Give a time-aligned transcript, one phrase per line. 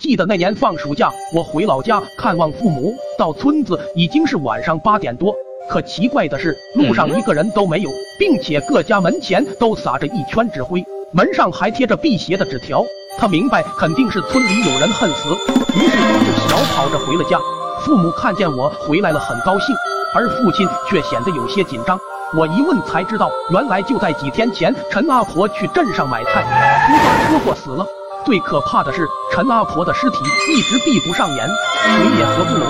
[0.00, 5.34] 记得那年放暑假，我回老家看望父母，到村子已经是晚上八点多。
[5.68, 10.82] 可奇怪的是，路上一个人都没有，并且各家门前都撒着一圈纸灰，
[11.12, 12.82] 门上还贴着辟邪的纸条。
[13.18, 15.28] 他明白肯定是村里有人恨死，
[15.74, 17.38] 于是就小跑着回了家。
[17.84, 19.76] 父母看见我回来了，很高兴，
[20.14, 21.98] 而父亲却显得有些紧张。
[22.34, 26.42] 我一问才知道，原来就在几天前，陈阿婆去镇上买菜，
[26.86, 27.86] 出了车祸死了。
[28.24, 30.18] 最可怕的是，陈阿婆的尸体
[30.52, 32.66] 一直闭不上眼，嘴也合不拢。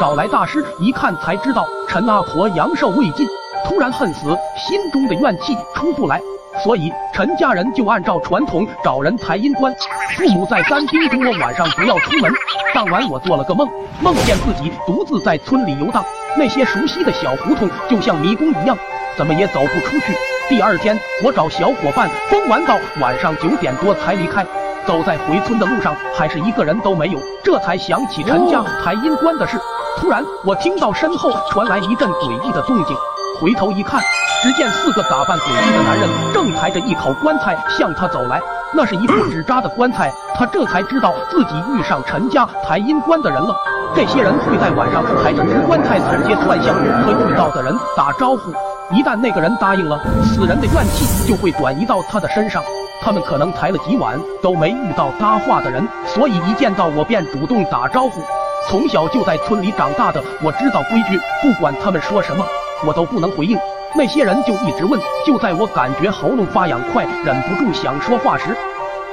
[0.00, 3.26] 找来大师一看，才知道陈阿婆阳寿未尽，
[3.66, 6.20] 突然恨死，心中的怨气出不来。
[6.62, 9.74] 所以陈家人就按照传统找人抬阴棺。
[10.16, 12.30] 父母再三叮嘱我晚上不要出门。
[12.74, 13.68] 当晚我做了个梦，
[14.00, 16.04] 梦见自己独自在村里游荡，
[16.36, 18.76] 那些熟悉的小胡同就像迷宫一样，
[19.16, 20.14] 怎么也走不出去。
[20.48, 24.44] 第二天我找小伙伴疯玩到晚上九点多才离开。
[24.86, 29.58] 走在回村的路上，还是一个人都没有，这才想起陈家抬阴棺的事。
[29.98, 32.96] 突然我听到身后传来一阵诡异的动静，
[33.40, 34.02] 回头一看。
[34.42, 38.40] 只见四个打扮诡异的男人正抬着一口棺材向他走来，
[38.74, 40.12] 那是一副纸扎的棺材。
[40.34, 43.54] 他这才知道自己遇上陈家抬阴棺的人了。
[43.94, 48.52] 这些人会在晚上抬着纸棺材走街串巷，和遇到的人打招呼。
[48.90, 52.60] 一旦那个人答应了，死人的怨气就会转移到他的身上。
[53.02, 58.22] 他们可能抬了几晚都没遇到搭话的人，所以一见到我便主动打招呼。
[58.68, 62.46] 从小就在村里长大的，我知道规矩，不管他们说什么，
[62.86, 63.58] 我都不能回应。
[63.94, 68.56] 那些人就一直问，就在我感觉喉咙发痒，快忍不住想说话时，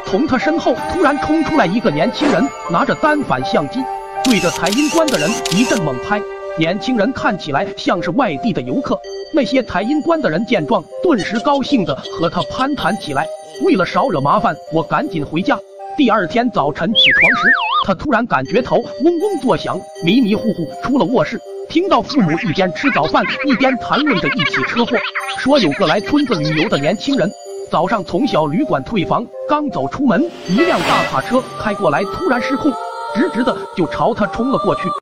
[0.06, 3.84] 从他身后突然冲出来一个年轻人，拿着单反相机，
[4.23, 6.22] 对着抬阴棺的人一阵猛拍。
[6.58, 9.00] 年轻人看起来像是外地的游客。
[9.34, 13.26] 那些抬阴棺的人见状，顿时高兴的和他攀谈起来。
[13.62, 15.58] 为了少惹麻烦，我赶紧回家。
[15.98, 17.48] 第二天早晨起床时，
[17.86, 21.40] 他突然感觉头嗡嗡作响，迷迷糊糊出了卧室。
[21.70, 24.98] 听到父母一边吃早饭一边谈论着一起车祸，
[25.39, 27.30] 说有个来村子旅游的年轻人，
[27.70, 32.72] 早上从小旅馆退房，刚走出门，一辆大卡车开过来，突然失控，
[33.14, 34.89] 直直的就朝他冲了过去。